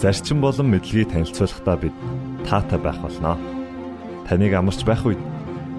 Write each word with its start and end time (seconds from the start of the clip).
зарчим 0.00 0.40
болон 0.40 0.68
мэдлэгийг 0.70 1.08
танилцуулахдаа 1.10 1.76
бид 1.80 1.94
таатай 2.44 2.78
байх 2.78 2.98
болноо. 3.00 3.36
Таныг 4.28 4.52
амарч 4.52 4.84
байх 4.84 5.02
үед 5.08 5.20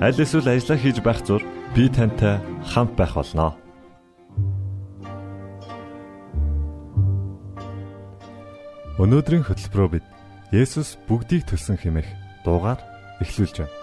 аль 0.02 0.18
эсвэл 0.18 0.50
ажиллаа 0.50 0.78
хийж 0.82 0.98
байх 1.06 1.22
зур 1.22 1.42
би 1.76 1.86
тантай 1.90 2.42
хамт 2.66 2.98
байх 2.98 3.14
болноо. 3.14 3.54
Өнөөдрийн 8.98 9.46
хөтөлбөрөөр 9.46 9.92
бид 9.94 10.06
Есүс 10.50 10.98
бүгдийг 11.06 11.46
төлсөн 11.46 11.78
хэмээх 11.78 12.10
дуугаар 12.42 12.82
эхлүүлж 13.22 13.62
байна. 13.62 13.76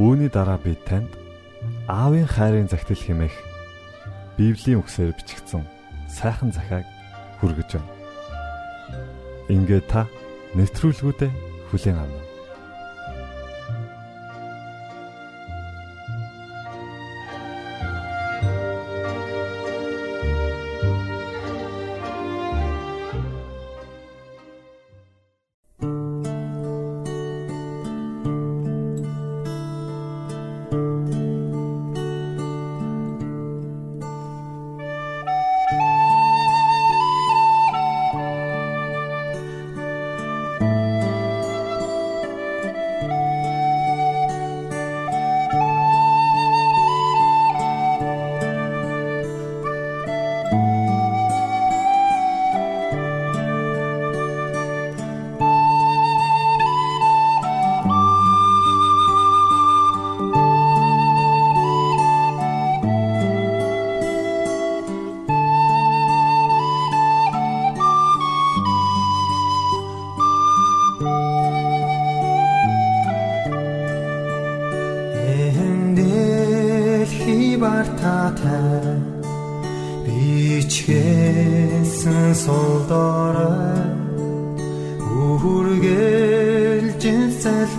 Үүний 0.00 0.30
дараа 0.32 0.56
би 0.56 0.72
танд 0.88 1.12
аавын 1.90 2.24
хайрын 2.24 2.70
загтал 2.70 2.96
хэмээх 2.96 3.36
Библийн 4.38 4.80
үгсээр 4.80 5.12
бичигдсэн 5.12 5.66
сайхан 6.06 6.54
захааг 6.54 6.86
хүргэж 7.42 7.76
байна. 7.76 7.97
Ингээ 9.48 9.82
та 9.88 10.04
нэвтрүүлгүүдэд 10.56 11.32
хүлээн 11.72 11.96
авна. 11.96 12.27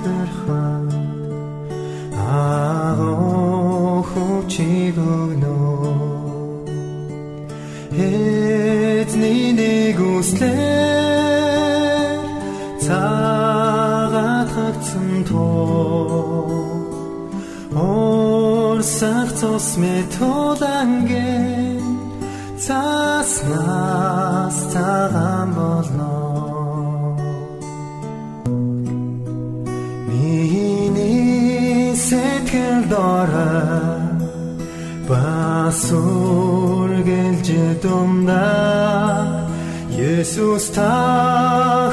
Залбирхаа 0.10 0.82
аа 2.34 2.96
хүчиг 4.10 4.98
өгнө 4.98 5.58
эзний 8.08 9.46
нэг 9.60 9.98
үслэр 10.14 11.40
цагаат 12.86 14.50
хагцсан 14.56 15.10
тоо 15.30 16.50
Орсах 17.80 19.30
цус 19.40 19.68
методангэ 19.82 21.32
цааснаас 22.66 24.58
цагаан 24.74 25.39
бас 35.70 35.86
үргэлж 35.94 37.50
дундаа 37.84 39.46
Есүс 39.94 40.66
та 40.74 40.94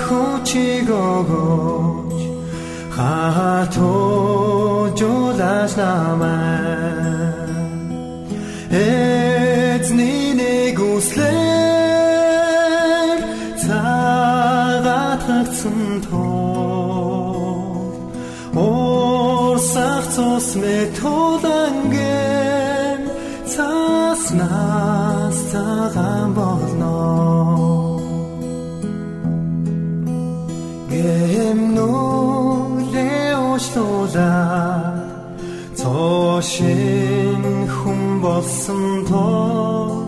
хүчиг 0.05 0.89
өгөөч 0.89 2.19
хатуужуулаш 2.97 4.13
намайг 5.77 7.51
эзний 8.73 10.25
нэг 10.41 10.77
үслэр 10.95 11.37
цагаатгсан 13.65 14.81
тоо. 16.09 17.37
Орсах 18.57 20.05
цус 20.15 20.49
методанген 20.63 21.36
болсон 38.67 39.07
тоо 39.07 40.03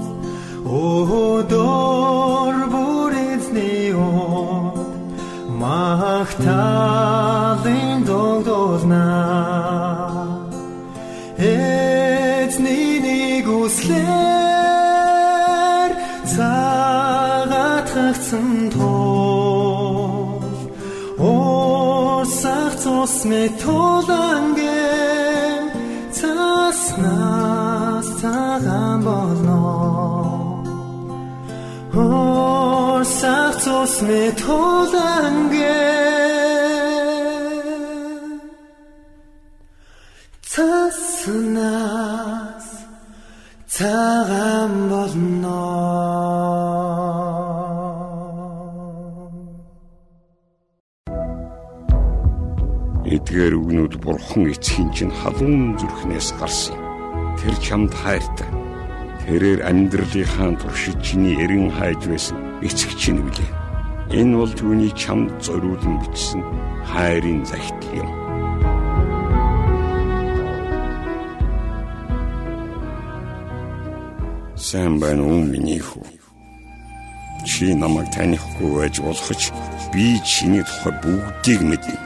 Өдөр 0.69 2.55
бүр 2.73 3.13
эзний 3.15 3.93
од 3.95 4.77
магтаалын 5.61 6.69
догдолна 8.09 9.07
Эзний 11.39 12.99
нэг 13.07 13.47
үслэр 13.47 14.01
цагаатгсан 16.35 17.31
тоо 18.75 20.43
Орсах 21.19 22.73
цус 22.83 23.15
метоланген 23.31 24.59
цаснаас 27.99 28.21
цагаан 28.21 29.03
болно 29.03 29.59
Орсах 31.95 33.55
цус 33.63 33.95
метоланген 34.03 35.59
цаснаас 40.53 41.49
цагаан 43.67 44.73
болно. 44.91 45.63
Эдгээр 53.15 53.55
үгнүүд 53.59 53.95
бурхан 54.05 54.45
эцгийн 54.53 54.89
чинь 54.95 55.15
халуун 55.21 55.75
зүрхнээс 55.81 56.29
гарсан. 56.39 56.88
Тэр 57.39 57.55
чамд 57.63 57.93
хайртай. 57.95 58.51
Тэрээр 59.25 59.61
амьдралынхаа 59.71 60.57
туршид 60.61 60.99
чиний 61.03 61.37
эрен 61.39 61.71
хайж 61.71 62.01
байсан 62.11 62.39
эцэг 62.63 62.93
чинь 62.99 63.23
билээ. 63.23 63.53
Энэ 64.19 64.37
бол 64.37 64.53
түүний 64.53 64.93
чамд 64.95 65.31
зориулан 65.43 66.01
бичсэн 66.03 66.43
хайрын 66.91 67.45
захидал 67.47 67.95
юм. 68.03 68.11
Сайн 74.57 74.99
байна 75.01 75.23
уу 75.23 75.43
миний 75.45 75.81
хүү? 75.81 76.19
чи 77.49 77.75
намайг 77.75 78.11
танихгүй 78.13 78.71
байж 78.77 79.01
болох 79.01 79.33
ч 79.41 79.53
би 79.93 80.21
чиний 80.25 80.63
тухай 80.63 80.93
бүгдийг 81.03 81.61
мэднэ. 81.63 81.97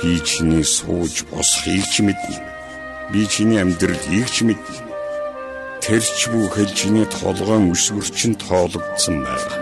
Би 0.00 0.16
чиний 0.24 0.64
сууж 0.64 1.24
босхийг 1.30 1.84
ч 1.92 2.00
мэднэ. 2.00 2.49
Би 3.12 3.26
чиний 3.26 3.58
амьдралыг 3.58 4.30
ч 4.30 4.46
мэднэ. 4.46 4.86
Тэрч 5.82 6.30
бүхэл 6.30 6.70
чиний 6.78 7.06
толгойн 7.10 7.74
өсвөрчин 7.74 8.38
тоологдсон 8.38 9.26
байна. 9.26 9.56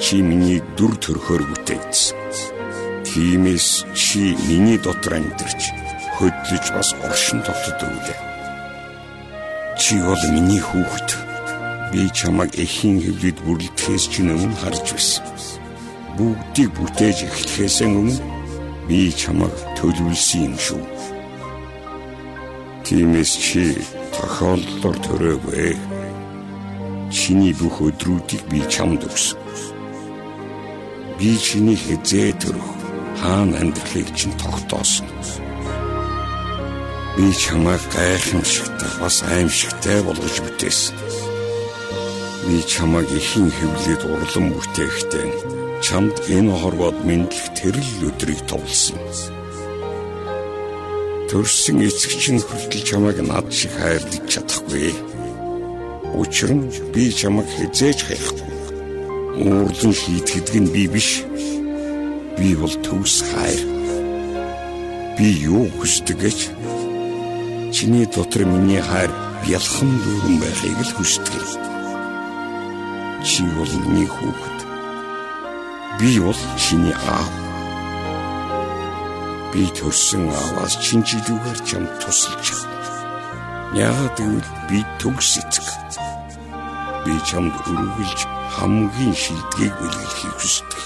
Чи 0.00 0.24
миний 0.24 0.64
дүр 0.76 0.96
төрхөөр 0.96 1.42
бүтээгдсэн. 1.52 2.16
Тиймээс 3.04 3.84
чи 3.92 4.32
миний 4.48 4.80
дотор 4.80 5.20
амьдарч 5.20 5.68
хөдлөж 6.16 6.64
бас 6.72 6.96
оршин 7.04 7.44
тогтод 7.44 7.76
өглөө. 7.84 8.18
Чи 9.76 10.00
бол 10.00 10.22
миний 10.32 10.62
хүүхэд. 10.64 11.10
Би 11.92 12.08
чамайг 12.08 12.56
эхийн 12.56 13.04
хөвлөд 13.04 13.38
бүрлдэхээс 13.44 14.04
чинь 14.08 14.32
өмнө 14.32 14.56
харж 14.64 14.96
байсан. 14.96 15.24
Бүгдийг 16.16 16.72
бүтээж 16.72 17.18
эхлэхээс 17.28 17.78
өмнө 17.84 18.16
би 18.88 19.12
чамайг 19.12 19.52
төлөвлөсөн 19.76 20.48
юм 20.48 20.56
шүү. 20.56 20.95
Тиймээс 22.86 23.32
чи 23.42 23.74
тохиолдлоор 24.14 24.96
төрөөгүй. 25.02 25.74
Чиний 27.10 27.50
бүх 27.58 27.82
өдрүүдийг 27.82 28.46
би 28.46 28.62
чамд 28.70 29.02
өгсөн. 29.02 29.42
Би 31.18 31.34
чиний 31.34 31.74
хизээ 31.74 32.30
төрөх 32.38 32.70
хаана 33.18 33.58
амьдралыг 33.58 34.06
чинь 34.14 34.38
тогтоосон. 34.38 35.10
Би 37.18 37.26
чамайг 37.34 37.82
гайхамшигтай 37.90 38.92
бас 39.02 39.16
аимшигтай 39.34 39.98
болгож 40.06 40.36
бүтээсэн. 40.46 40.94
Би 42.46 42.62
чамайг 42.70 43.10
ихэн 43.18 43.50
хөвлөд 43.50 44.02
урлан 44.14 44.46
бүтээхдээ 44.54 45.28
чамд 45.82 46.14
энэ 46.30 46.54
хорвоод 46.54 47.02
мэдлэх 47.02 47.46
тэрл 47.58 47.90
өдрийг 48.06 48.46
товлсон. 48.46 49.02
Төрсөн 51.26 51.82
эцэгчин 51.82 52.38
хүртэл 52.38 52.86
чамайг 52.86 53.18
над 53.26 53.50
шиг 53.50 53.72
хайрлаж 53.74 54.24
чадахгүй. 54.30 54.94
Учир 56.14 56.50
нь 56.54 56.70
би 56.94 57.10
чамайг 57.10 57.48
хизээж 57.50 57.98
хайхгүй. 58.06 58.52
Уурлан 59.42 59.94
шийтгэдэг 59.94 60.56
нь 60.62 60.72
би 60.74 60.86
биш. 60.86 61.26
Би 62.38 62.54
бол 62.54 62.74
төвс 62.86 63.26
хайр. 63.26 63.60
Би 65.18 65.26
юу 65.50 65.66
хүсдэг 65.76 66.18
гэж 66.22 66.38
чиний 67.74 68.06
дотор 68.06 68.46
миний 68.46 68.80
хайр 68.80 69.10
бялхан 69.42 69.90
дүүрэн 70.02 70.36
байхыг 70.40 70.78
л 70.80 70.92
хүсдэг 70.96 71.44
чи 73.26 73.42
бол 73.56 73.72
миний 73.82 74.06
хүүхэд. 74.06 74.58
Би 75.98 76.20
бол 76.20 76.38
чиний 76.56 76.94
аав. 76.94 77.45
Би 79.56 79.64
төрсөн 79.72 80.26
ааваас 80.28 80.74
чинжилүүгээр 80.84 81.60
чам 81.64 81.84
тусалж 81.96 82.44
чадна. 82.44 82.76
Яагаад 83.72 84.16
гэвэл 84.20 84.50
би 84.68 84.78
төгс 85.00 85.40
эцэг. 85.40 85.64
Би 87.08 87.16
чамд 87.24 87.56
өргөлж 87.64 88.20
хамгийн 88.52 89.16
шилдгийг 89.16 89.72
бэлгэлхийг 89.80 90.34
хүсдэг. 90.36 90.84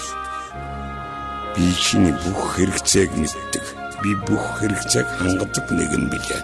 Би 1.57 1.67
чиний 1.83 2.15
бүх 2.23 2.39
хэрэгцээг 2.55 3.11
мэддэг. 3.19 3.65
Би 3.99 4.15
бүх 4.23 4.45
хэрэгцээг 4.63 5.07
хангадаг 5.19 5.67
нэгэн 5.67 6.05
билээ. 6.07 6.43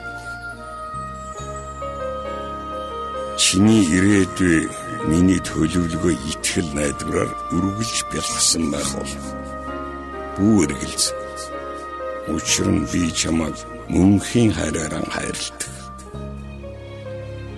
Чиний 3.39 3.87
ирээдүй 3.87 4.67
миний 5.07 5.39
төлөвлөгөө 5.47 6.11
итгэл 6.35 6.75
найдвараар 6.75 7.31
үргэлж 7.55 8.03
бэлгсэн 8.11 8.67
байх 8.67 8.91
бол 8.99 9.15
бүү 10.35 10.67
эргэлз. 10.67 11.16
Учир 12.27 12.67
нь 12.67 12.83
би 12.91 13.07
чамайг 13.19 13.55
мөнхийн 13.87 14.51
хайраараа 14.51 15.05
хайрладаг. 15.15 15.71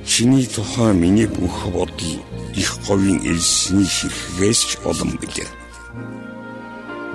Чиний 0.06 0.46
тухай 0.46 0.94
миний 0.94 1.26
бүх 1.26 1.58
бодол 1.74 2.22
их 2.54 2.72
говийн 2.86 3.20
элсний 3.26 3.90
ширхгээс 3.98 4.60
ч 4.70 4.72
олон 4.90 5.18
билээ. 5.22 5.50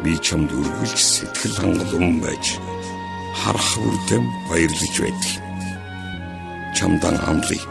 Би 0.02 0.12
чамд 0.26 0.50
үргэлж 0.50 0.98
сэтгэл 0.98 1.54
хангалуун 1.58 2.18
байж 2.18 2.58
харах 3.38 3.70
үрдэм 3.78 4.24
баярлаж 4.50 4.94
байдаг. 4.98 5.32
Чамдан 6.74 7.16
амлая 7.30 7.62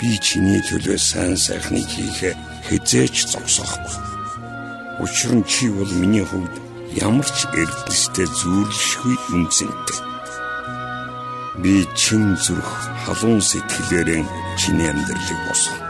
би 0.00 0.16
чиний 0.20 0.60
төлөө 0.68 0.98
сайн 0.98 1.36
сайхныг 1.36 1.84
хийхэ 1.88 2.32
хизээч 2.68 3.28
зогсоохгүй. 3.32 3.96
Учир 5.04 5.32
нь 5.36 5.44
чи 5.48 5.68
бол 5.68 5.90
миний 6.00 6.24
хувьд 6.24 6.63
ямар 6.94 7.26
ч 7.26 7.50
эрдэнэстэй 7.50 8.28
зүйрлэшгүй 8.38 9.16
үнцэнтэй. 9.34 9.98
Би 11.62 11.86
чин 11.98 12.38
зүрх 12.38 12.70
халуун 13.06 13.42
сэтгэлээрэн 13.42 14.26
чиний 14.58 14.90
амьдралыг 14.90 15.40
босгоо. 15.46 15.82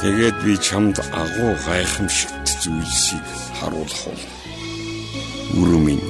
Тэгээд 0.00 0.36
би 0.44 0.54
чамд 0.58 0.96
агуу 1.12 1.52
гайхамшигт 1.66 2.46
зүйлсийг 2.62 3.26
харуулах 3.60 4.02
бол. 4.06 4.24
Үрүмэн 5.60 6.02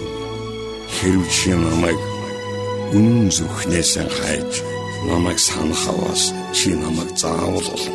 хэрв 0.97 1.25
чи 1.29 1.51
намайг 1.53 2.01
үнэн 2.97 3.29
зүрхнээс 3.35 3.93
хайж 4.17 4.53
намайг 5.09 5.39
санах 5.39 5.83
аваас 5.93 6.31
чи 6.57 6.75
намайг 6.75 7.11
заавал 7.19 7.69
олно. 7.75 7.95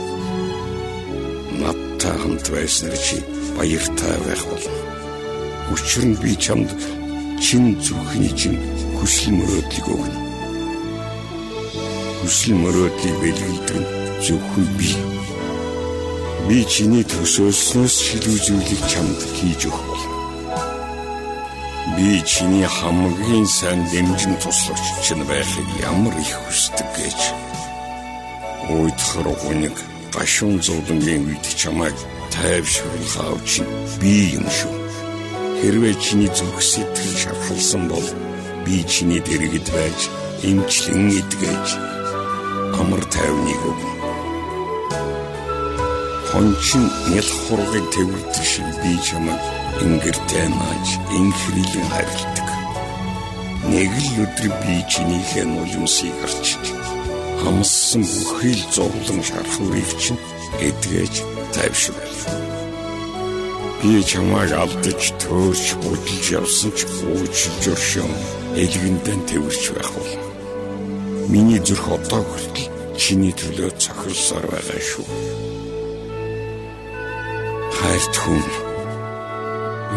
Надтай 1.62 2.15
хамт 2.21 2.45
байснаар 2.51 2.98
чи 2.98 3.18
баяртай 3.57 4.18
байх 4.25 4.44
болно. 4.45 4.87
Учир 5.72 6.06
нь 6.06 6.16
би 6.22 6.31
чамд 6.36 6.69
чин 7.44 7.75
зүрхний 7.84 8.34
чин 8.40 8.56
хүсэл 8.98 9.36
мөрөөдлийг 9.38 9.88
өгнө. 9.94 10.19
Хүсэл 12.19 12.56
мөрөөдлийг 12.62 13.40
нь 13.80 13.88
зөвхөн 14.24 14.68
би. 14.80 14.92
Би 16.48 16.64
чиний 16.72 17.04
төсөөлснөөс 17.04 17.96
шилүү 18.06 18.38
зүйлийг 18.46 18.81
чамд 18.91 19.20
хийж 19.36 19.62
өгөх. 19.68 20.01
Би 21.96 22.24
чиний 22.24 22.63
хамгийн 22.63 23.48
сайн 23.58 23.84
дэмжин 23.91 24.36
туслагч 24.39 24.88
чинь 25.03 25.27
байхыг 25.27 25.68
ямар 25.84 26.15
их 26.24 26.32
хүсдэг 26.48 26.88
гэж. 26.96 27.20
Уйдхар 28.72 29.27
гуниг 29.44 29.75
гашуун 30.15 30.62
зовлонгийн 30.63 31.27
үед 31.27 31.46
чамайг 31.60 31.98
тайвшруулах 32.32 33.15
авч 33.27 33.51
би 34.00 34.39
юм 34.39 34.48
шүү. 34.48 34.87
Хэрвээ 35.58 35.96
чиний 35.98 36.30
зүрх 36.30 36.62
сэтгэл 36.62 37.16
шархалсан 37.18 37.84
бол 37.90 38.08
би 38.66 38.86
чиний 38.86 39.22
дэргэд 39.26 39.68
байж 39.74 40.00
эмчлэн 40.46 41.10
идгэж 41.20 41.68
амар 42.78 43.04
тайвныг 43.14 43.62
өгнө. 43.70 43.94
Хончин 46.30 46.86
нял 47.10 47.30
хургыг 47.42 47.86
тэрвэрдэг 47.90 48.46
шиг 48.46 48.70
би 48.84 48.92
чамайг 49.02 49.42
ингэртэй 49.82 50.48
нааж 50.54 50.88
инхрийлэн 51.18 51.88
харилдаг. 51.90 52.48
Нэг 53.74 53.92
л 54.06 54.10
өдөр 54.24 54.48
би 54.62 54.76
чинийхээ 54.92 55.46
нулимсыг 55.50 56.14
харчиж 56.22 56.64
хамссан 57.42 58.04
бүхэл 58.06 58.62
зовлон 58.76 59.20
шархуурыг 59.26 59.90
чинь 59.98 60.22
эдгэж 60.68 61.14
тайвшруулав. 61.54 62.57
Би 63.77 64.01
чамайг 64.01 64.51
алдаж 64.57 65.13
төөрч 65.22 65.77
будалж 65.84 66.25
явсан 66.34 66.72
ч 66.74 66.89
уучлж 67.05 67.63
өршөөн 67.74 68.13
элгэндэн 68.57 69.22
тэрвэрч 69.29 69.63
байх 69.77 69.91
бол. 69.93 70.13
Миний 71.29 71.62
зүрх 71.62 71.86
одоо 71.86 72.25
хүртэл 72.25 72.74
чиний 72.98 73.34
төлөө 73.38 73.69
цохилсоор 73.77 74.46
байгаа 74.50 74.81
шүү. 74.81 75.05
Хайрт 77.77 78.15
хүн 78.17 78.41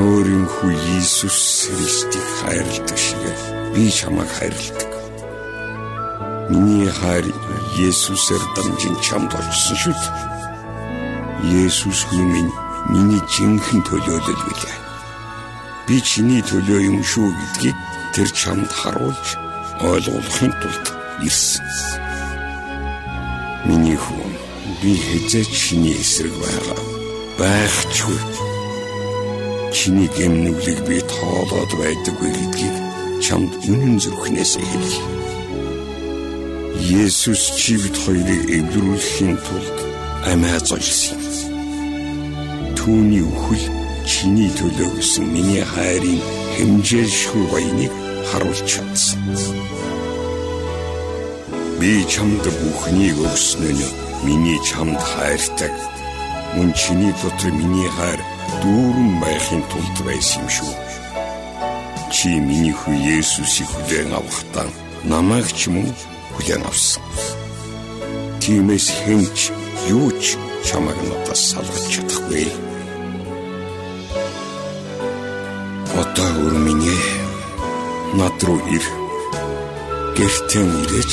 өөрийн 0.04 0.44
хүү 0.44 0.72
Иесус 0.76 1.72
Христийг 1.72 2.28
хайрладаг 2.44 2.98
шиг 3.00 3.24
би 3.72 3.88
чамайг 3.88 4.28
хайрладаг. 4.28 4.90
Миний 6.52 6.92
хайр 7.00 7.24
Есүсээр 7.80 8.44
дамжин 8.56 8.96
чамд 9.00 9.32
очсон 9.32 9.76
шүү. 9.82 9.96
Есүс 11.64 12.04
минь 12.12 12.52
миний 12.88 13.20
жинхэнэ 13.28 13.84
төлөөлөл 13.84 14.42
билээ. 14.48 14.78
Би 15.86 15.96
чиний 16.00 16.40
төлөө 16.40 16.80
юм 16.88 16.98
шүү 17.04 17.28
гэдгийг 17.28 17.78
тэр 18.14 18.28
чамд 18.32 18.70
харуулж 18.72 19.26
ойлгуулахын 19.84 20.52
тулд 20.62 20.86
ирсэн. 21.20 21.66
Миний 23.68 23.98
хүү 24.00 24.24
би 24.80 24.96
хэзээ 24.96 25.44
чиний 25.44 26.00
эсрэг 26.00 26.32
байгаа 26.40 26.80
байхчгүй 27.40 28.20
чиний 29.76 30.08
гэмнүглийг 30.16 30.80
би 30.88 30.98
тоолоод 31.12 31.72
байдаггүй 31.80 32.30
гэдгийг 32.36 32.76
чамд 33.24 33.52
үнэн 33.68 33.96
зүрхнээс 34.02 34.52
хэлье. 34.60 35.04
Есүс 37.04 37.44
чи 37.60 37.76
бид 37.82 37.96
хоёрыг 38.02 38.42
эвлэрүүлэхийн 38.56 39.36
тулд 39.44 39.78
амиа 40.32 40.58
золсон. 40.64 41.20
Түүний 42.80 43.20
үхэл 43.20 43.64
чиний 44.08 44.48
төлөө 44.56 44.88
гэсэн 44.96 45.26
миний 45.28 45.60
хайрын 45.60 46.16
хэмжээлшгүй 46.56 47.44
баяныг 47.52 47.92
харуулж 48.32 48.64
чадсан. 48.64 49.20
Би 51.76 52.00
чамд 52.08 52.40
бүхнийг 52.40 53.20
өгсөн 53.20 53.68
нь 53.76 53.84
миний 54.24 54.56
чамд 54.64 54.96
хайртай. 54.96 55.68
Мөн 56.56 56.72
чиний 56.72 57.12
дотор 57.20 57.52
миний 57.52 57.90
хайр 58.00 58.20
дүүрэн 58.64 59.12
байхын 59.20 59.62
тулд 59.68 59.96
байсан 60.08 60.40
юм 60.40 60.48
шүү. 60.56 60.72
Чи 62.08 62.40
миний 62.40 62.72
хүү 62.72 62.96
Есүсийг 63.20 63.68
хүлээн 63.68 64.16
авахдаа 64.16 64.72
намайг 65.04 65.52
ч 65.52 65.68
мөн 65.68 65.92
хүлээн 66.32 66.64
авсан. 66.64 67.04
Тиймээс 68.40 68.88
хинч 69.04 69.52
юу 69.92 70.08
ч 70.16 70.40
чамайг 70.64 70.96
надаас 71.04 71.52
салгаж 71.52 71.84
чадахгүй. 71.92 72.69
Одоо 76.00 76.32
өрминээ 76.46 77.02
над 78.16 78.40
руу 78.46 78.60
ир. 78.76 78.84
Гэртэн 80.16 80.68
ирэж 80.82 81.12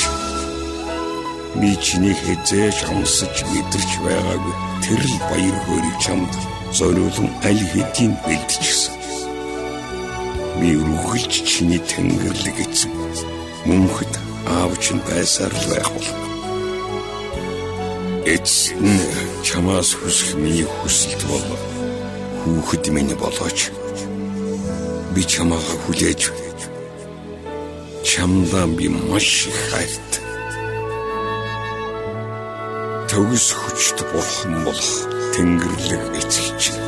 би 1.60 1.70
чиний 1.84 2.16
хязээж 2.16 2.88
амсаж 2.88 3.36
мэдэрч 3.52 3.90
байгаагүй 4.04 4.54
тэр 4.84 5.00
л 5.12 5.16
баяр 5.28 5.56
хөөргийг 5.64 5.98
чамд 6.04 6.32
зориулан 6.72 7.28
аль 7.48 7.64
хэдийн 7.72 8.12
бэлдчихсэн. 8.24 8.94
Би 10.58 10.70
үргэлж 10.80 11.32
чиний 11.44 11.82
тэнгэрлэг 11.90 12.56
эзэн 12.64 12.92
мөнхөд 13.68 14.12
аавч 14.56 14.84
нь 14.96 15.04
байсаар 15.04 15.52
л 15.52 15.66
байх 15.68 15.88
бол. 15.92 16.10
Эцэн 18.24 18.88
чамаас 19.44 19.90
хүсэх 20.00 20.32
миний 20.40 20.64
хүсэлт 20.64 21.20
бол 21.28 21.46
хүүхэд 22.40 22.84
минь 22.88 23.12
болооч. 23.20 23.77
Би 25.18 25.24
чамаа 25.26 25.58
хүлээж 25.58 26.30
чамдаа 28.06 28.66
би 28.70 28.86
маш 28.86 29.50
их 29.50 29.58
хайртай. 29.66 30.22
Төгс 33.10 33.46
хүчт 33.58 33.98
бурхан 34.12 34.54
болох 34.62 34.94
Тэнгэрлэг 35.34 36.02
эцэгч. 36.22 36.87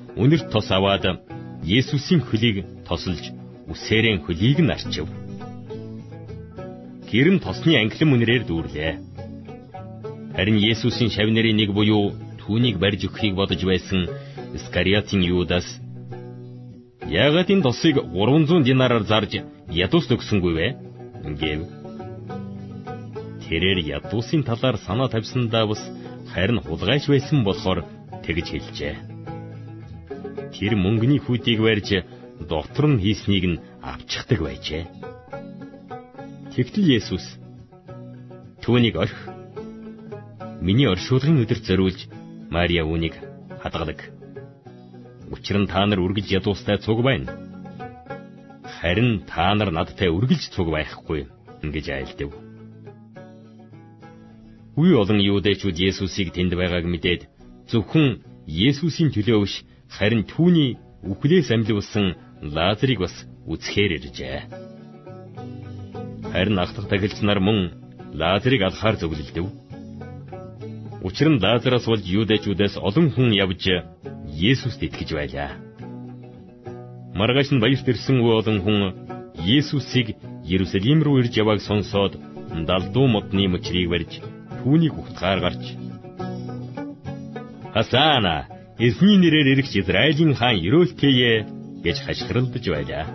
үнэрт 0.15 0.51
тос 0.51 0.67
аваад 0.71 1.23
Есүсийн 1.61 2.21
хөлийг 2.25 2.65
тосолж 2.87 3.31
үсээрэн 3.69 4.25
хөлийг 4.25 4.59
нь 4.59 4.73
арчив. 4.73 5.07
Гэрэм 7.09 7.37
тосны 7.39 7.77
англим 7.77 8.17
үнэрээр 8.17 8.43
дүүрлээ. 8.49 8.91
Харин 10.35 10.57
Есүсийн 10.57 11.13
шавнырын 11.13 11.55
нэг 11.55 11.69
буюу 11.71 12.17
түүнийг 12.41 12.81
барьж 12.81 13.05
өгөхийг 13.07 13.35
бодож 13.37 13.61
байсан 13.61 14.09
Искариотын 14.57 15.21
Юдас 15.21 15.67
Яагаад 17.05 17.51
энэ 17.53 17.65
тосыг 17.67 17.95
300 17.99 18.63
динараар 18.65 19.03
зарж 19.03 19.43
ядуус 19.69 20.07
өгсөнгүй 20.09 20.53
вэ? 20.55 20.67
гэв. 21.39 21.61
Тэрээр 23.45 23.79
ядуусын 23.99 24.41
талаар 24.47 24.77
санаа 24.79 25.11
тавьсандаа 25.11 25.67
бас 25.67 25.81
харин 26.33 26.63
хулгайч 26.63 27.05
байсан 27.11 27.43
болохоор 27.43 27.83
тэгж 28.23 28.47
хэлжээ 28.49 29.10
тэр 30.55 30.73
мөнгөний 30.75 31.19
хүйтийг 31.21 31.59
барьж 31.63 31.89
дотор 32.49 32.85
нь 32.91 33.01
хийснийг 33.03 33.45
нь 33.51 33.61
авчихдаг 33.81 34.39
байжээ. 34.41 34.83
Тэгтэл 36.53 36.87
Есүс 36.99 37.25
түүнийг 38.63 38.95
орх 39.03 39.17
миний 40.61 40.87
оршуулгын 40.93 41.41
өдөрт 41.43 41.65
зориулж 41.65 41.99
Мария 42.51 42.83
үүнийг 42.83 43.15
хадгадаг. 43.63 43.99
Учир 45.31 45.57
нь 45.63 45.69
та 45.71 45.85
нар 45.85 46.03
үргэлж 46.03 46.29
ядуустай 46.39 46.77
цуг 46.77 46.99
байна. 47.07 47.31
Харин 48.77 49.23
та 49.23 49.55
нар 49.55 49.71
надтай 49.71 50.09
үргэлж 50.11 50.51
цуг 50.53 50.67
байхгүй 50.75 51.31
ингэж 51.63 51.85
айлдав. 51.89 52.31
Үе 54.75 54.93
олон 55.01 55.19
юудэчүүд 55.19 55.77
Есүсийг 55.87 56.35
тэнд 56.35 56.53
байгааг 56.59 56.85
мэдээд 56.89 57.21
зөвхөн 57.71 58.19
Есүсийн 58.47 59.11
төлөө 59.15 59.39
биш 59.43 59.55
харин 59.95 60.23
түүний 60.31 60.77
үхлээс 61.11 61.51
амьлуулсан 61.55 62.15
Лазарыг 62.55 62.99
бас 63.03 63.15
үзэхээр 63.51 63.91
иржээ. 63.97 64.39
Харин 66.31 66.57
ахтах 66.63 66.87
тахилч 66.89 67.21
нар 67.21 67.39
мөн 67.43 67.59
Лазарыг 68.19 68.61
алхаар 68.63 68.95
зөвлөлдөв. 68.97 69.47
Учир 71.07 71.27
нь 71.29 71.41
Лазараас 71.43 71.85
болж 71.85 72.05
юудэчүүдээс 72.05 72.75
олон 72.87 73.07
хүн 73.13 73.29
явж 73.43 73.63
Есүст 74.31 74.81
итгэж 74.81 75.09
байлаа. 75.13 75.51
Маргааш 77.19 77.49
нь 77.51 77.61
баярт 77.63 77.87
ирсэн 77.91 78.17
олон 78.23 78.57
хүн 78.63 78.79
Есүсийг 79.57 80.15
Иерусалим 80.45 81.03
руу 81.03 81.19
ирж 81.21 81.33
явааг 81.37 81.59
сонсоод 81.61 82.13
далдуу 82.67 83.07
модны 83.07 83.47
мөчрийг 83.47 83.89
барьж 83.89 84.21
түүнийг 84.61 84.93
ухтгаар 84.97 85.39
гарч 85.41 85.63
Хасана 87.73 88.50
эзний 88.81 89.17
нэрээр 89.21 89.47
ирэх 89.53 89.69
Израилийн 89.81 90.33
хаан 90.33 90.57
өрөөлтэйе 90.57 91.31
гэж 91.85 91.97
хашгиралдаж 92.01 92.65
байлаа. 92.73 93.05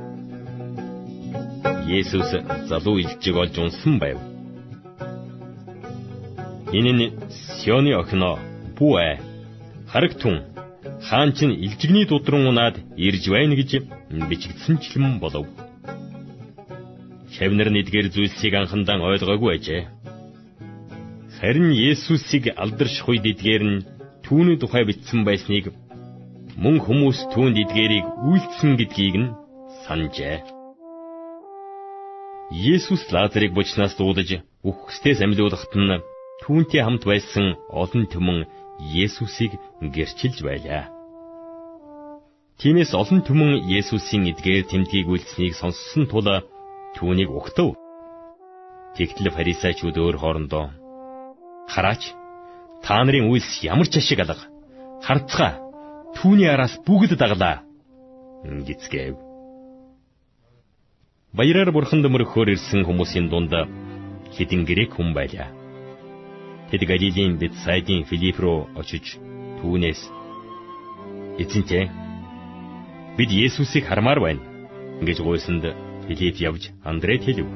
Есүс 1.99 2.31
залуу 2.71 3.03
илжиг 3.03 3.37
олж 3.43 3.55
унсан 3.59 3.99
байв. 3.99 4.19
Энэ 6.79 6.93
нь 6.95 7.05
Сионы 7.59 7.93
охиноо 7.99 8.39
Бүэ 8.79 9.19
харагтун 9.91 10.37
хаан 11.09 11.31
чинь 11.35 11.59
илжигний 11.67 12.07
дудран 12.07 12.47
унаад 12.47 12.77
ирж 12.97 13.25
байна 13.35 13.55
гэж 13.59 13.71
бичигдсэнчлэн 14.31 15.19
болов. 15.19 15.47
Шавнар 17.35 17.71
нь 17.71 17.81
эдгээр 17.83 18.09
зүйлсийг 18.15 18.55
анхандаа 18.55 19.03
ойлгоогүй 19.03 19.51
ажээ. 19.57 19.83
Харин 21.39 21.71
Есүсийг 21.91 22.55
алдарших 22.55 23.07
үед 23.11 23.27
эдгээр 23.33 23.65
нь 23.67 23.96
түүний 24.27 24.59
тухай 24.59 24.83
бичсэн 24.83 25.23
байсныг 25.23 25.71
мөн 26.59 26.77
хүмүүс 26.83 27.19
түүнд 27.31 27.57
эдгээрийг 27.63 28.07
үйлдсэн 28.27 28.73
гэдгийг 28.75 29.15
нь 29.23 29.35
санджээ. 29.87 30.43
Есүс 32.51 33.07
Лазарыг 33.15 33.55
бочнаас 33.55 33.95
дуудаж 33.95 34.43
үхгсдээс 34.67 35.23
амьлуулахад 35.23 35.75
нь 35.79 36.03
түүнтэй 36.43 36.83
хамт 36.83 37.05
байсан 37.07 37.55
олон 37.71 38.05
түмэн 38.11 38.41
Есүсийг 38.83 39.53
гэрчилж 39.95 40.39
байлаа. 40.43 40.91
Тиймээс 42.59 42.93
олон 42.99 43.21
түмэн 43.23 43.63
Есүсийн 43.79 44.27
эдгээр 44.33 44.65
тэмдгийг 44.67 45.07
үйлсныг 45.07 45.55
сонссон 45.55 46.05
тул 46.11 46.27
түүнийг 46.99 47.31
угтав. 47.31 47.79
Тэгтэл 48.97 49.31
фарисеучуд 49.31 49.97
өөр 50.03 50.17
хоорондоо 50.19 50.65
хараач 51.69 52.03
та 52.87 53.03
нарын 53.03 53.27
үйлс 53.27 53.67
ямар 53.67 53.91
ч 53.91 53.99
ашиг 53.99 54.23
алга 54.23 54.47
харцгаа 55.03 55.59
түүний 56.15 56.47
араас 56.47 56.79
бүгд 56.87 57.19
даглаа 57.19 57.67
гисгэв. 58.47 59.19
Баяраар 61.35 61.75
бурханд 61.75 62.07
мөрөхөөр 62.07 62.55
ирсэн 62.55 62.87
хүмүүсийн 62.87 63.27
дунд 63.27 63.51
хэдин 64.39 64.63
грек 64.71 64.95
хүн 64.95 65.11
байлаа. 65.19 65.51
Тэд 66.71 66.83
Галилийн 66.87 67.39
Бетсайдын 67.43 68.07
Филипп 68.07 68.39
руу 68.39 68.71
очиж 68.79 69.19
түүнээс 69.59 70.01
эзэнтэй 71.43 71.91
бид 73.19 73.31
Есүсийг 73.35 73.91
хармаар 73.91 74.23
байна 74.23 74.43
гэж 75.03 75.19
гуйсанд 75.27 75.75
Филипп 76.07 76.37
явж 76.39 76.71
Андред 76.87 77.27
хэлв. 77.27 77.51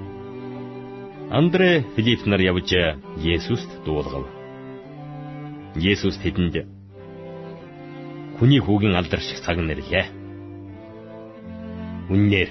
Андре 1.30 1.86
Филипп 1.94 2.26
нар 2.26 2.42
явж 2.42 2.74
Есүст 3.22 3.70
дуулгав. 3.86 4.39
Есүс 5.78 6.18
тэдэнд 6.18 6.66
хүний 8.40 8.58
хүүгийн 8.58 8.96
алдар 8.98 9.20
шиг 9.22 9.38
цаг 9.44 9.60
нэрлээ. 9.60 10.06
Үннээр, 12.10 12.50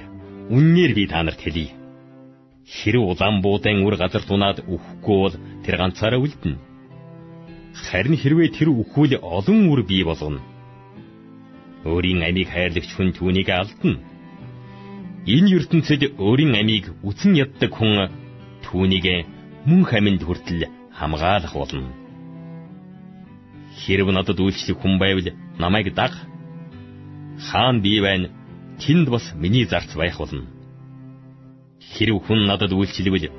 үннээр 0.55 0.91
би 0.95 1.03
та 1.09 1.25
нарт 1.25 1.41
хэлье. 1.41 1.75
Хэрэг 2.63 3.03
улаан 3.03 3.41
буудан 3.41 3.83
үр 3.83 3.97
газар 3.97 4.23
тунаад 4.23 4.63
үхэхгүй 4.63 5.17
бол 5.19 5.35
тэр 5.65 5.75
ганцаараа 5.81 6.21
үлдэнэ. 6.21 6.61
Харин 7.89 8.15
хэрвээ 8.21 8.49
тэр 8.55 8.69
үхвэл 8.71 9.19
олон 9.19 9.59
үр 9.67 9.81
бий 9.83 10.05
болгоно. 10.05 10.39
Өөрийн 11.83 12.23
амийг 12.23 12.53
хайрлагч 12.53 12.93
хүн 12.93 13.11
түүнийг 13.17 13.49
алдна. 13.49 13.99
Энэ 15.25 15.51
ертөнцид 15.57 16.15
өөрийн 16.21 16.53
амийг 16.55 16.93
үтэн 17.03 17.33
яддаг 17.35 17.71
хүн 17.73 18.13
түүнийг 18.63 19.05
мөн 19.65 19.83
хаминд 19.89 20.21
хүртэл 20.23 20.69
хамгаалах 20.93 21.53
болно. 21.57 21.98
Хэрв 23.79 24.11
надад 24.11 24.39
үйлчлэх 24.39 24.77
хүн 24.79 24.99
байвал 24.99 25.27
намайг 25.57 25.93
даг. 25.95 26.11
Хаан 27.47 27.81
бий 27.81 28.01
байна. 28.01 28.29
Тэнд 28.79 29.07
бас 29.09 29.25
миний 29.35 29.65
зарц 29.65 29.95
байх 29.95 30.17
болно. 30.19 30.43
Хэрв 31.93 32.19
хүн 32.27 32.45
надад 32.47 32.71
үйлчлэвэл 32.75 33.31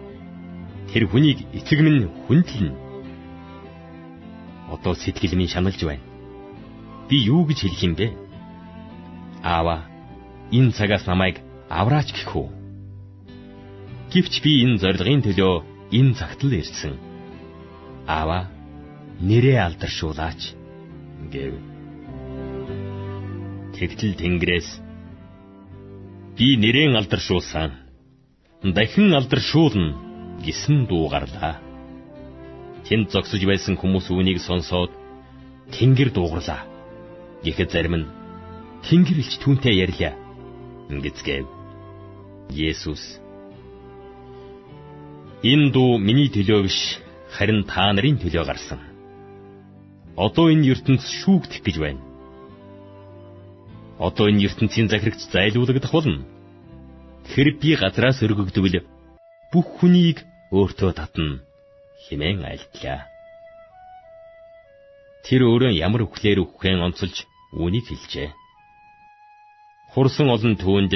тэр 0.92 1.04
хүнийг 1.06 1.38
эцэг 1.52 1.80
минь 1.80 2.08
хүндлэнэ. 2.26 2.72
Одоо 4.72 4.94
сэтгэл 4.94 5.36
минь 5.36 5.52
шаналж 5.52 5.80
байна. 5.84 6.02
Би 7.08 7.16
юу 7.26 7.44
гэж 7.44 7.58
хэлэх 7.62 7.82
юм 7.82 7.94
бэ? 7.94 8.06
Аава, 9.42 9.84
энэ 10.52 10.72
цагаас 10.72 11.04
намайг 11.06 11.36
авраач 11.68 12.12
гэх 12.12 12.32
үү? 12.36 12.48
Гэвч 14.12 14.34
би 14.42 14.64
энэ 14.64 14.78
зорилгын 14.82 15.22
төлөө 15.22 15.54
энэ 15.98 16.14
цагт 16.18 16.40
л 16.44 16.54
ирсэн. 16.54 16.94
Аава, 18.06 18.50
нэрээ 19.20 19.58
алдаршуулаач 19.60 20.40
гэв. 21.32 21.54
Тэгтэл 23.76 24.14
Тэнгэрээс 24.20 24.68
би 26.36 26.48
нэрээ 26.56 26.96
алдаршуулсан. 26.96 27.70
Дахин 28.64 29.12
алдаршуулна 29.12 29.96
гэсэн 30.44 30.88
дуу 30.88 31.08
гарлаа. 31.12 31.60
Тэнд 32.88 33.12
зогсож 33.12 33.42
байсан 33.44 33.76
хүмүүс 33.76 34.08
үүнийг 34.08 34.40
сонсоод 34.40 34.92
Тэнгэр 35.70 36.10
дуугарлаа. 36.16 36.64
Гэхэд 37.44 37.70
зарим 37.72 37.94
нь 38.00 38.10
Тэнгэр 38.88 39.20
илч 39.20 39.36
түүнтэй 39.40 39.76
ярьлаа. 39.84 40.16
Ингэцгээв. 40.88 41.46
Есүс 42.50 43.20
Энэ 45.40 45.72
дуу 45.72 45.96
миний 45.96 46.28
төлөө 46.28 46.60
биш 46.66 46.78
харин 47.32 47.64
та 47.64 47.92
нарын 47.96 48.18
төлөө 48.20 48.44
гарсан. 48.44 48.89
Одоо 50.16 50.50
энэ 50.50 50.74
ертөнц 50.74 51.04
шүүгдэх 51.22 51.62
гэж 51.62 51.76
байна. 51.78 52.02
Одоо 53.98 54.26
энэ 54.32 54.48
ертөнцийн 54.48 54.88
захирагч 54.88 55.22
зайлуулагдах 55.30 55.92
болно. 55.92 56.26
Тэр 57.30 57.54
би 57.60 57.76
газраас 57.76 58.18
өргөгдвөл 58.24 58.82
бүх 59.52 59.66
хүнийг 59.78 60.24
өөртөө 60.50 60.90
татна 60.98 61.38
хэмээн 62.08 62.42
айлтлаа. 62.42 63.06
Тэр 65.26 65.46
өөрөө 65.46 65.76
ямар 65.78 66.02
үхлээр 66.08 66.42
үххэн 66.42 66.80
онцолж 66.80 67.28
үүнийг 67.54 67.86
хэлжээ. 67.86 68.34
Хурсан 69.92 70.28
олон 70.34 70.54
түүнд 70.56 70.94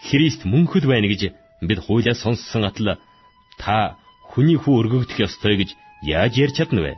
Христ 0.00 0.44
мөнхөд 0.48 0.84
байна 0.88 1.06
гэж 1.08 1.32
бид 1.68 1.78
хуулиас 1.84 2.20
сонссон 2.24 2.64
атал 2.64 2.96
та 3.60 4.00
хүний 4.32 4.56
хүү 4.56 4.74
өргөгдөх 4.80 5.18
ёстой 5.20 5.54
гэж 5.60 5.70
яаж 6.02 6.32
ярьж 6.40 6.56
чадна 6.56 6.80
вэ? 6.84 6.92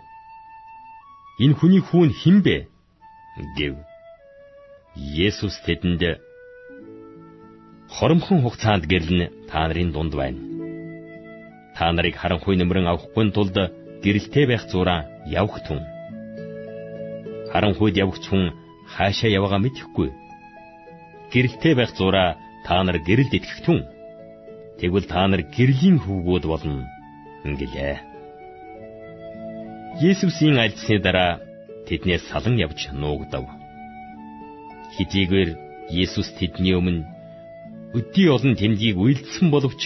Энэ 1.42 1.56
хүний 1.58 1.82
хүү 1.82 2.04
нь 2.06 2.18
хэн 2.20 2.38
бэ? 2.46 2.56
гэв. 3.56 3.74
Есүс 5.26 5.56
тэдэнд 5.66 6.02
хоромхон 7.94 8.38
хугацаанд 8.42 8.84
гэрлэн 8.90 9.20
та 9.50 9.66
нарын 9.66 9.90
дунд 9.92 10.12
байна. 10.20 10.40
Та 11.76 11.90
нарыг 11.90 12.14
харанхуй 12.18 12.54
нэмрэн 12.56 12.86
авахгүй 12.86 13.24
тулд 13.34 13.56
гэрэлтэй 14.04 14.44
байх 14.48 14.62
зураа 14.70 15.00
явах 15.40 15.58
түн. 15.66 15.80
Харанхуйд 17.50 17.96
явагч 18.04 18.24
хүн 18.28 18.44
хаашаа 18.94 19.30
яваагаа 19.38 19.60
мэдэхгүй. 19.62 20.08
Гэрэлтэй 21.32 21.74
байх 21.76 21.90
зураа 21.98 22.36
та 22.66 22.76
нар 22.86 22.98
гэрэлд 23.06 23.32
итгэх 23.38 23.58
түн. 23.66 23.80
Тэгвэл 24.78 25.06
та 25.12 25.26
нар 25.26 25.42
гэрлийн 25.54 25.98
хүүгүүд 26.04 26.44
болно 26.52 26.86
гэлээ. 27.42 28.11
Есүсийн 30.00 30.56
альцсны 30.56 30.98
дараа 31.04 31.40
тэднээс 31.86 32.24
салан 32.30 32.56
явж 32.56 32.88
нуугдав. 32.96 33.44
Хитийгээр 34.96 35.50
Есүс 35.92 36.32
тэдний 36.38 36.72
өмнө 36.78 37.04
өдий 37.98 38.28
олон 38.32 38.56
тэмдгийг 38.56 38.96
үйлдсэн 38.96 39.52
боловч 39.52 39.82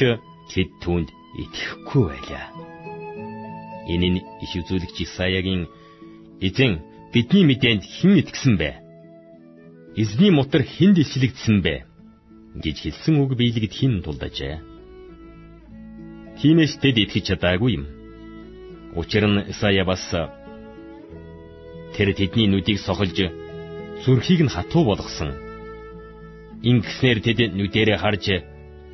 тэд 0.53 0.71
түүнд 0.83 1.09
итгэхгүй 1.43 2.03
байлаа. 2.07 2.47
Энэ 3.91 4.09
нь 4.15 4.21
их 4.45 4.53
үзүүлэгч 4.61 4.97
Исаягийн 5.03 5.67
эзэн 6.47 6.73
бидний 7.13 7.45
мэдээнд 7.47 7.83
хэн 7.83 8.23
итгэсэн 8.23 8.55
бэ? 8.61 8.71
Эзний 9.99 10.31
мотор 10.31 10.63
хэнд 10.63 11.03
ислэгдсэн 11.03 11.59
бэ? 11.67 11.75
гэж 12.63 12.77
хэлсэн 12.89 13.15
үг 13.21 13.37
биелэгд 13.37 13.73
хин 13.73 14.01
тулдажээ. 14.01 14.57
Тиймээс 16.41 16.75
тэд 16.81 16.97
итгэж 17.05 17.25
чадаагүй 17.37 17.71
юм. 17.81 17.85
Учир 18.97 19.25
нь 19.29 19.45
Исая 19.53 19.85
бас 19.85 20.05
тэр 21.95 22.09
тэдний 22.17 22.49
нүдийг 22.49 22.81
сохолж 22.81 23.19
зүрхийг 24.05 24.41
нь 24.45 24.53
хатуу 24.55 24.85
болгосон. 24.89 25.31
Ингэснээр 26.65 27.19
тэд 27.21 27.39
нүдэрээ 27.53 27.99
харж 28.01 28.25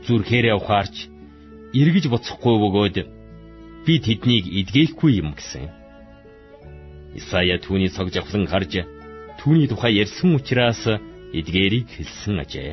зүрхээрээ 0.07 0.55
ухаарч 0.59 0.97
эргэж 1.81 2.05
буцахгүй 2.11 2.57
бөгөөд 2.63 2.97
би 3.87 3.95
тэднийг 4.07 4.45
эдгээхгүй 4.61 5.13
юм 5.23 5.39
гэсэн. 5.39 5.71
Исая 7.19 7.57
түүний 7.63 7.91
цог 7.95 8.11
жавхлан 8.11 8.51
харж 8.51 8.83
түүний 9.39 9.71
тухай 9.71 10.03
ярьсан 10.03 10.35
учраас 10.35 10.83
эдгээрийг 11.39 11.87
хэлсэн 11.95 12.43
ажээ. 12.43 12.73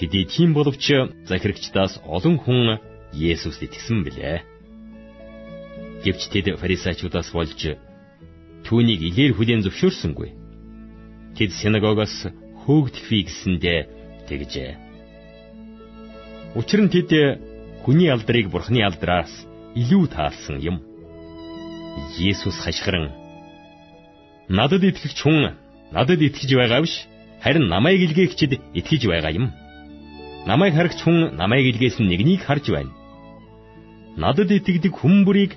Хэдий 0.00 0.24
тийм 0.24 0.56
боловч 0.56 0.84
захирагчдаас 1.28 2.00
олон 2.08 2.36
хүн 2.40 2.80
Есүст 3.14 3.62
итгэсэн 3.62 4.02
билээ. 4.02 4.53
Гэвч 6.04 6.22
тэд 6.32 6.46
фарисеучудаас 6.60 7.28
болж 7.32 7.60
түүнийг 8.66 9.00
илээр 9.08 9.32
хүлээн 9.34 9.64
зөвшөөрсөнгүй. 9.64 10.30
Тэд 11.36 11.50
синагогоос 11.56 12.28
хөөгдөхвээ 12.62 13.22
гэсэндээ 13.26 13.80
тэгжээ. 14.28 14.70
Учир 16.60 16.80
нь 16.84 16.92
тэд 16.92 17.10
хүний 17.82 18.08
алдрыг 18.12 18.52
бурхны 18.52 18.84
алдраас 18.84 19.32
илүү 19.80 20.04
таалсан 20.12 20.60
юм. 20.60 20.76
Есүс 22.20 22.60
хашгиран 22.60 23.08
надад 24.48 24.84
итгэгч 24.84 25.18
хүн 25.24 25.56
надад 25.96 26.20
итгэж 26.20 26.50
байгаа 26.52 26.80
биш 26.84 26.94
харин 27.42 27.66
намайг 27.72 28.00
илгээгчд 28.06 28.52
итгэж 28.78 29.02
байгаа 29.08 29.32
юм 29.40 29.46
Намайг 30.44 30.74
харагч 30.76 31.00
хүн 31.00 31.36
намайг 31.40 31.64
илгээсэн 31.72 32.04
нэгнийг 32.04 32.44
харж 32.44 32.68
байна. 32.68 32.92
Надад 34.20 34.52
итгэдэг 34.52 34.92
хүн 34.92 35.24
бүрийг 35.24 35.56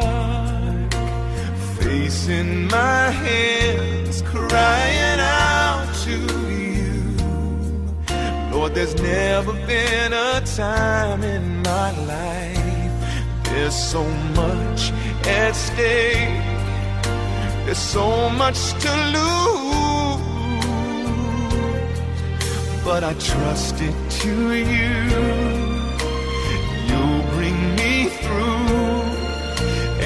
facing 2.21 2.67
my 2.67 3.09
hands, 3.09 4.21
crying 4.21 5.19
out 5.19 5.87
to 6.03 6.17
you. 6.51 7.15
Lord, 8.51 8.75
there's 8.75 8.95
never 8.95 9.53
been 9.65 10.13
a 10.13 10.41
time 10.41 11.23
in 11.23 11.61
my 11.63 11.91
life. 12.05 13.43
There's 13.43 13.75
so 13.75 14.03
much 14.35 14.91
at 15.25 15.53
stake. 15.53 16.43
There's 17.65 17.77
so 17.77 18.29
much 18.29 18.73
to 18.83 18.91
lose. 19.15 19.41
But 22.83 23.03
I 23.03 23.13
trust 23.13 23.81
it 23.81 23.95
to 24.21 24.53
you. 24.53 25.60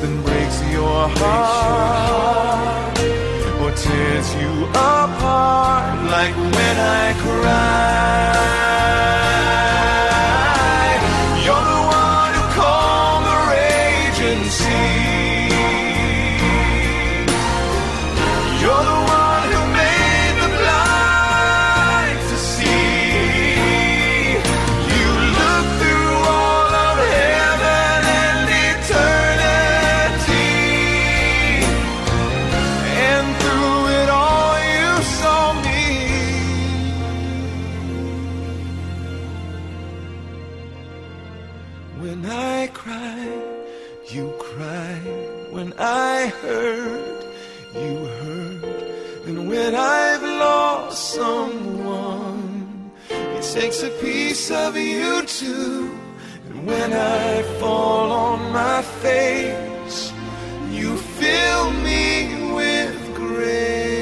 Cause 0.00 0.10
breaks 0.24 0.60
your 0.72 1.08
heart 1.08 2.98
or 3.62 3.72
tears 3.72 4.34
you 4.34 4.66
apart 4.68 6.04
like 6.10 6.36
when 6.36 6.76
I 6.76 7.14
cry. 7.22 8.06
When 42.06 42.24
I 42.24 42.68
cry, 42.68 43.26
you 44.14 44.32
cry. 44.38 44.94
When 45.50 45.72
I 45.76 46.28
hurt, 46.40 47.24
you 47.74 47.96
hurt. 48.20 48.64
And 49.26 49.48
when 49.48 49.74
I've 49.74 50.22
lost 50.22 51.14
someone, 51.14 52.92
it 53.10 53.42
takes 53.42 53.82
a 53.82 53.90
piece 54.00 54.52
of 54.52 54.76
you 54.76 55.26
too. 55.26 55.98
And 56.48 56.64
when 56.64 56.92
I 56.92 57.42
fall 57.58 58.12
on 58.12 58.52
my 58.52 58.82
face, 59.02 60.12
you 60.70 60.96
fill 60.96 61.72
me 61.72 62.52
with 62.54 63.14
grace. 63.16 63.96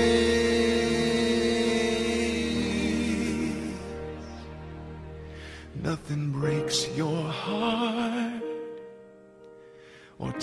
Nothing 5.82 6.32
breaks 6.32 6.86
your 6.96 7.13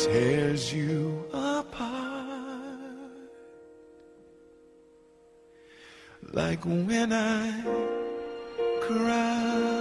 tears 0.06 0.74
you 0.74 1.26
apart 1.34 1.92
like 6.34 6.64
when 6.66 7.14
I 7.14 7.62
cry. 8.82 9.81